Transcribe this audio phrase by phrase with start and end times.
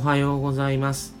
[0.00, 1.12] おはようございます。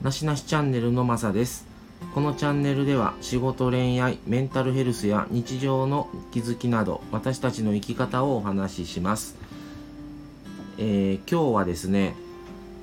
[0.00, 1.66] なしなしチャンネルのまさです。
[2.14, 9.36] このチャンネルでは仕事、恋愛、メンタルヘルスや日常の気づきなど私たちの生き方をお話しします。
[10.78, 12.14] えー今日はですね、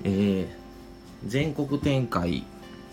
[0.04, 0.48] えー
[1.25, 2.43] 全国展開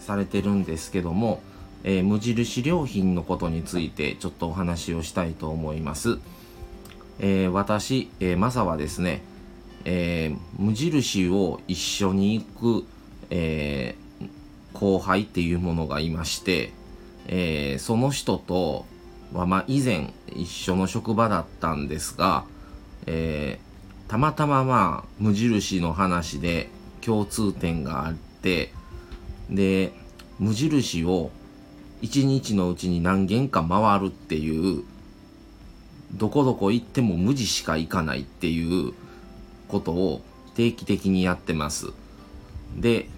[0.00, 1.42] されてるんですけども、
[1.84, 6.18] えー無印良品のことについてちょっとお話をしたいと思います。
[7.18, 9.20] え私、えーマサはですね、
[9.84, 12.86] えー無印を一緒に行く、
[13.30, 14.00] えー
[14.72, 16.72] 後輩っていうものがいまして、
[17.26, 18.86] えーその人と
[19.32, 22.44] は、まあ、以前一緒の職場だったんですが、
[23.06, 23.70] えー
[24.10, 26.68] たまたままあ無印の話で
[27.00, 28.72] 共通点があって
[29.48, 29.92] で
[30.40, 31.30] 無印を
[32.02, 34.82] 一日のうちに何軒か回るっていう
[36.12, 38.94] どこどこ行っても無地しか行かないっていう
[39.70, 40.20] ことを
[40.54, 41.92] 定期的にやってます。
[42.76, 43.08] で、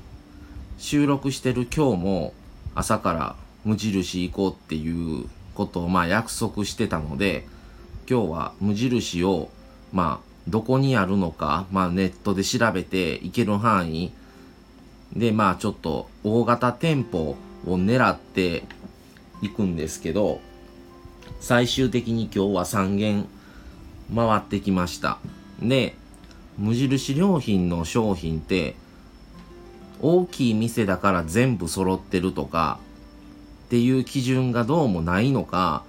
[0.79, 2.35] 収録してる今日も
[2.75, 7.47] 朝から無印行こうっていうことをまあ約束してたので、
[8.09, 9.51] 今日は無印を
[9.93, 14.13] まあどこにあるのか、まあネットで調べて行ける範囲
[15.15, 18.65] でまあちょっと大型店舗を狙って
[19.41, 20.41] 行くんですけど、
[21.41, 23.27] 最終的に今日は3軒
[24.15, 25.19] 回ってきました。
[25.61, 25.97] で、
[26.63, 28.77] 無印良品の商品って
[30.01, 32.79] 大きい店だから全部揃ってるとか
[33.67, 35.83] っていう基準がどうもないのか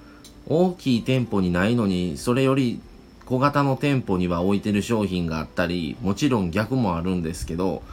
[0.47, 2.81] 大きい店舗にないのにそれより
[3.25, 7.83] 小型の店舗には置いてる商品があったりもちろん逆もあるんですけど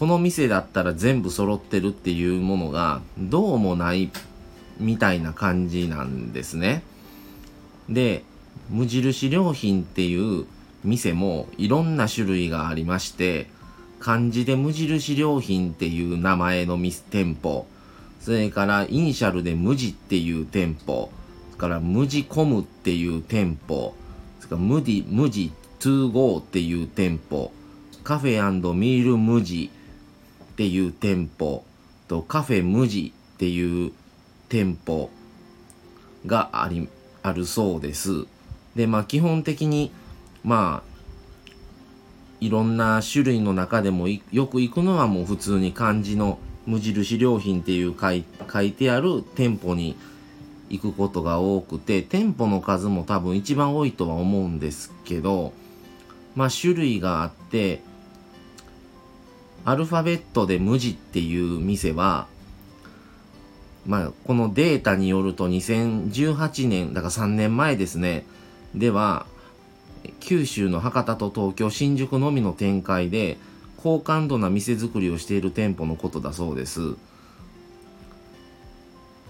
[0.00, 4.10] この店だったら全部揃ってるっていうものがどうもない
[4.80, 6.82] みたいな感じなんですね。
[7.88, 8.24] で、
[8.70, 10.46] 無印良品っていう
[10.84, 13.48] 店もいろんな種類がありまして、
[13.98, 17.66] 漢字で無印良品っていう名前の店舗、
[18.20, 21.10] それからイニシャルで無地っていう店舗、
[21.50, 23.94] それから無地コムっていう店舗、
[24.40, 27.52] それから無地、無地 2GO っていう店舗、
[28.02, 29.70] カフェミール無地
[30.52, 31.64] っていう店舗
[32.08, 33.92] とカフェ無地っていう
[34.48, 35.10] 店舗
[36.26, 36.88] があり
[37.22, 38.26] あるそうです。
[38.74, 39.92] でまあ基本的に
[40.44, 40.90] まあ
[42.40, 49.96] いろんな種類の中でもよく行くのはもう普通に漢字の無印良品っていう書い書いてある店舗に
[50.68, 55.52] 行くことが多くて店舗の数も多分一番多いとは思うんですけど
[56.34, 57.82] まあ種類があって
[59.64, 62.26] アルファベットで無地っていう店は
[63.86, 68.26] まあ、このデータによると2018年、だから3年前ですね、
[68.74, 69.26] では、
[70.20, 73.38] 九州の博多と東京、新宿のみの展開で、
[73.76, 76.96] 高感度な店作りをしている店舗のことだそうです。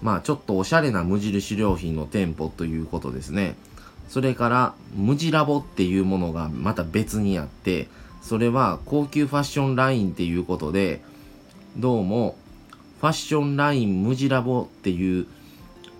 [0.01, 3.55] まあ、ちょっとおしゃれな無印良品の店舗ということですね。
[4.09, 7.87] それから、無地ラボっていうものがまた別にあって、
[8.21, 11.01] それは高級ファッションラインっていうことで、
[11.77, 12.35] どうも、
[12.99, 15.27] ファッションライン無地ラボっていう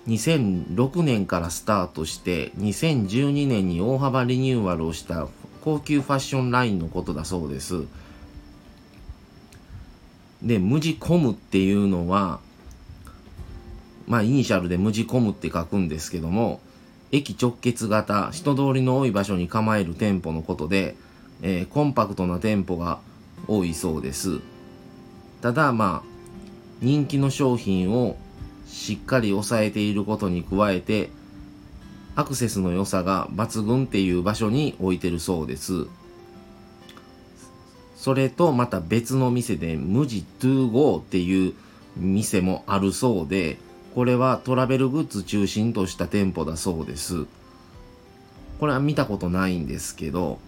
[0.07, 5.27] 2006年からスタートして2012年に大幅リニューアルをした
[5.63, 7.83] 高級ファッションラインのことだそうです。
[10.41, 12.39] で、無地コムっていうのは、
[14.07, 16.59] まあイニシャルで無地コムって書くんですけども、
[17.11, 20.95] 駅直結型、人通りの多い場所に構える店舗のことで、
[21.43, 22.99] えーコンパクトな店舗が
[23.47, 24.39] 多いそうです。
[25.41, 26.07] ただまあ、
[26.81, 28.17] 人気の商品を
[28.71, 31.09] しっかり抑えていることに加えて
[32.15, 35.85] アクセスの良さが抜群っていう場所に置いてるそうです。
[37.95, 41.53] それとまた別の店で無地 2GO っていう
[41.95, 43.59] 店もあるそうで
[43.93, 47.25] これはトラベルグッズ中心とした店舗だそうです。
[48.59, 50.39] これは見たことないんですけど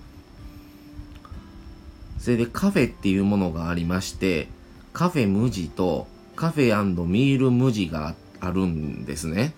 [2.19, 4.47] それでカフェっていうものがありまして
[4.93, 9.53] カフェ無地とカフェミール無地があっあるんですね。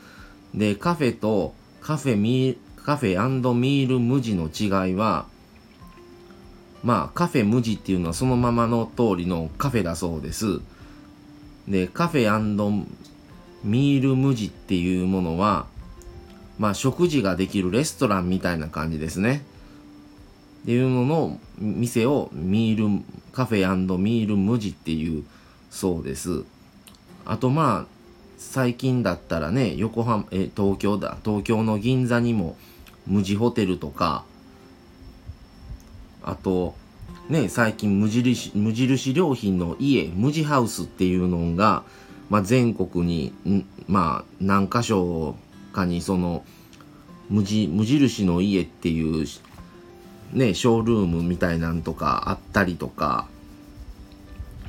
[0.54, 5.26] で、カフェとカフェミカフェミール無地の違いは、
[6.84, 10.62] まあ、カフェ無地っていうのはそのままの通りのカフェだそうです。
[11.68, 12.86] で、カフェ
[13.64, 15.66] ミール無地っていうものは、
[16.60, 19.44] まあ、食事ができるレストランみたいな感じですね。
[20.64, 25.24] っていうのの店をミール、カフェミール無地っていう
[25.72, 26.44] そうです。
[27.26, 27.95] あとまあ、
[28.38, 32.58] 最近だったらね、横浜、え、東京だ、東京の銀座にも
[33.08, 34.24] 無地ホテルとか、
[36.24, 36.76] あと、
[37.30, 41.84] ね、最近無印無印良品の家無地ハウスっていうのが、
[42.30, 43.34] まあ、全国に
[43.88, 45.36] まあ何箇所
[45.74, 46.44] かにその
[47.30, 49.26] 無地無印の家っていう
[50.34, 53.28] ねショールームみたいなんとかあったりとか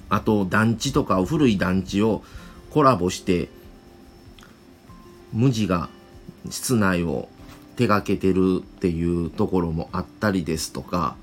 [0.09, 2.23] あと団地とか古い団地を
[2.71, 3.49] コラボして
[5.33, 5.89] 無地が
[6.51, 7.29] 室内を
[7.77, 11.17] 手がけてるっていうところもあったりですとか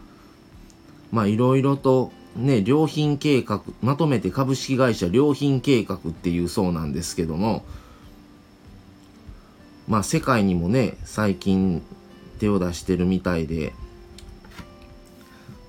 [1.11, 7.63] まあいろいろとね、良品計画、まとめて株式会社良品計画っていうそうなんですけども、
[9.87, 11.83] まあ世界にもね、最近
[12.39, 13.73] 手を出してるみたいで、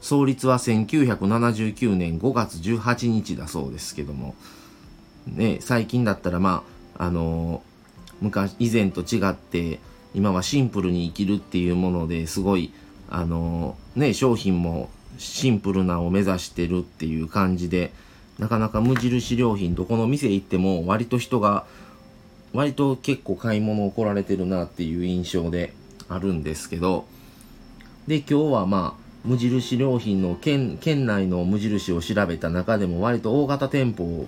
[0.01, 4.35] 創立は1979年5月18日だそうですけども、
[5.27, 6.63] ね、最近だったらま
[6.97, 7.63] あ、あの
[8.21, 9.81] 昔、以前と違って、
[10.15, 12.73] 今はシンプルに生きるっていうものですごい、
[13.11, 14.89] あのね、商品も
[15.19, 17.93] シンプルなを目指してるっていう感じで
[18.39, 21.67] なかなか無印良品どこの店行っても割と人が
[22.53, 25.73] 割と結構買い物を来られてるなっていう印象で
[26.09, 27.07] あるんですけど
[28.07, 34.27] で今日はまあ無印良品の県県内の無印を調べた中でも割と大型店舗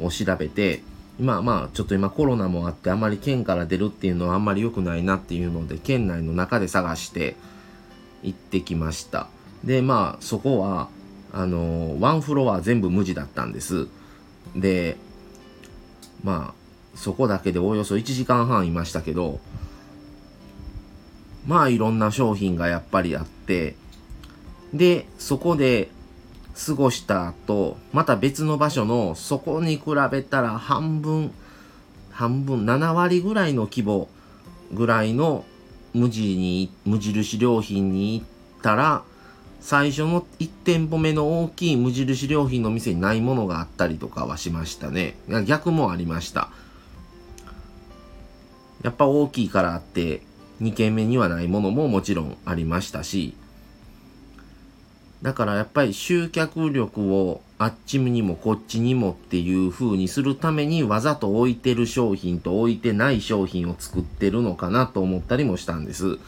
[0.00, 0.82] を調べて
[1.18, 7.36] 今まあちょっと今コロナもあってあまり県から出るっていうのはあんまり良くないなっていうので県内の中で探して
[8.22, 9.28] 行ってきました。
[9.64, 10.88] でまあそこは
[11.32, 13.88] あのワンフロア全部無地だったんです。
[14.54, 14.96] で
[16.22, 19.40] まあそこだけでおよそ1時間半いましたけど
[21.46, 23.76] まあいろんな商品がやっぱりあって
[24.72, 25.88] でそこで
[26.56, 31.32] 過ごした後また別の場所のそこに比べたら半分
[32.10, 34.08] 半分7割ぐらいの規模
[34.72, 35.44] ぐらいの
[35.92, 38.26] 無地に無印良品に行っ
[38.62, 39.04] たら
[39.60, 45.16] 最初の1店舗目の大きい無印良品の店にないものがあったりとかはしましたね。
[45.44, 46.50] 逆もありました。
[48.82, 50.22] やっぱ大きいからあって、
[50.60, 53.34] 2軒目にはないものももちろんありましたし、
[55.22, 66.18] だからやっぱり集客力をあっちにもこっちにもっていう風にするためにわざと置いてる商品と置いてない商品を作ってるのかなと思ったりもしたんです。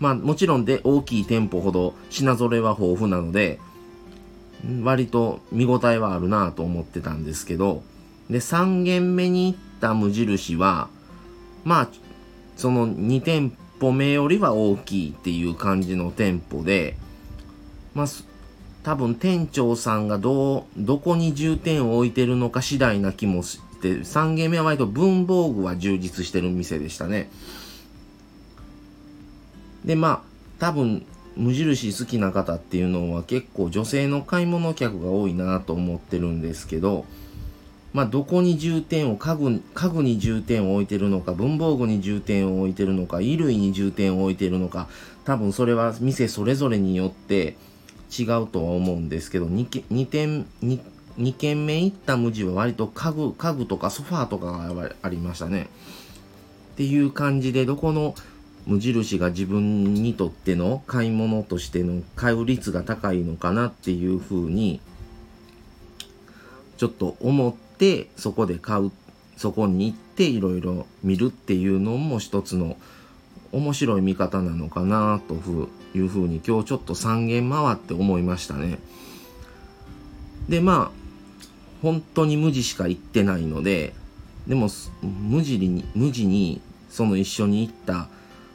[0.00, 3.60] まあもちろんで大きい店舗ほど品揃えは豊富なので、
[4.82, 7.82] 割と見応えはあるなと思ってたんですけど、
[8.30, 10.88] で、3軒目に行った無印は、
[11.64, 11.88] まあ、
[12.56, 16.96] その2店舗目よりは大きいっていう感じの店舗で、
[17.94, 18.06] まあ、
[18.82, 27.30] 多分店長さんがどう、どこに重点を置いてるのか次第な気もして、3軒目は割と文房具は充実してる店でしたね。
[29.84, 30.22] でまあ
[30.58, 31.04] 多分
[31.36, 37.04] 無印好きな方っていうのは結構女性の買い物客が多いなと思ってるんですけど
[37.92, 44.88] まあどこに重点を家具家具に重点を置いてるのか文房具に重点を置いてるのか衣類に重点を置いてるのか
[45.24, 47.56] 多分それは店それぞれによって
[48.18, 50.80] 違うとは思うんですけど 2, 2点 2,
[51.18, 55.68] 2軒目行った無地は割と家具家具とかソファーとかがありましたね。
[56.72, 58.14] っていう感じでどこの
[58.66, 64.80] 無印が自分にとっての買い物としての買う率が高いのかなっていうふうに
[66.76, 68.92] ちょっと思ってそこで買う
[69.36, 72.76] そこに行っていろいろ見るっていうのも一つの
[73.52, 75.34] 面白い見方なのかなと
[75.96, 78.78] いうふうに今日ちょっと3軒回って思いましたね。
[80.48, 81.02] でまあ
[81.82, 83.92] 本当に無地しか行ってないので
[84.46, 84.68] でも
[85.02, 88.08] 無地に無地にその一緒に行った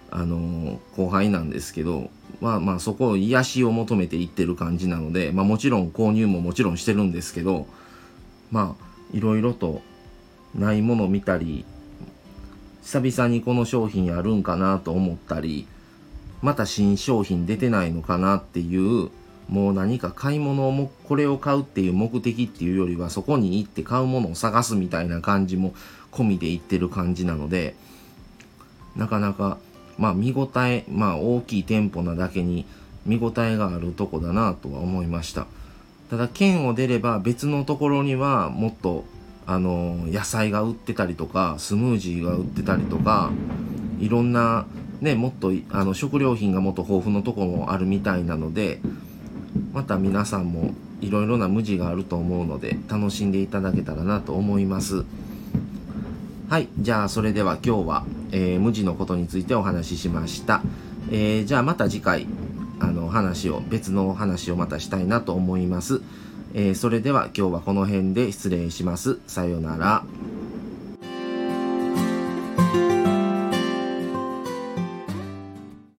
[0.10, 2.10] あの後輩なんですけど
[2.42, 7.68] まあまあそこを癒しを求めていってる感じなので、まあ、もちろん購入ももちろんしてるんですけど
[8.52, 9.82] まあいろいろと
[10.56, 11.66] ないもの見たり
[12.88, 15.68] 久々にこの商品あるんかなと思ったり
[16.42, 19.10] また新商品出てないのかなっていう
[19.50, 25.74] もう何か買い物をもこれを買うっていう目的っていうよりはそこに行って買うものを探すみたいな感じも
[26.14, 27.76] 込みでいってる感じなので
[28.96, 29.58] なかなか
[29.98, 32.66] まあ見応え、まあ大きい店舗なだけに
[33.06, 35.46] 見応えがあるとこだなとは思いました。
[36.10, 39.04] ただ県を出れば別のところにはもっと
[39.48, 43.32] あの野菜が売ってたりとかスムージーが売ってたりとか
[44.00, 44.68] いろんな
[45.02, 48.80] ねもっとあの食料品がもっと豊富なとこもあるみたいなので
[49.74, 55.06] また皆さんもいろいろな無地があると思うので楽しんでいただけたらなと思います。
[56.50, 56.70] はい。
[56.80, 60.62] じゃあ、それでは今日は、えー、無地のことについてお話ししました。
[61.12, 62.26] えー、じゃあまた次回、
[62.80, 66.02] あの、話を別の話をまたしたいなと思います、
[66.54, 69.20] えー、それでは今日はこの辺で失礼します。
[69.28, 70.04] さようなら。